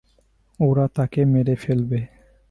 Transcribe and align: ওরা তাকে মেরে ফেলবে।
ওরা 0.59 0.85
তাকে 0.95 1.21
মেরে 1.33 1.55
ফেলবে। 1.55 1.99